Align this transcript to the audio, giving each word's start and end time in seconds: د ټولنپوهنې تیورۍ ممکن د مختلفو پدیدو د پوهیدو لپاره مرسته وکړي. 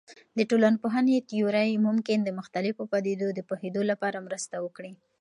د 0.37 0.39
ټولنپوهنې 0.49 1.17
تیورۍ 1.29 1.71
ممکن 1.87 2.19
د 2.23 2.29
مختلفو 2.39 2.83
پدیدو 2.91 3.27
د 3.33 3.39
پوهیدو 3.49 3.81
لپاره 3.91 4.17
مرسته 4.27 4.55
وکړي. 4.65 4.91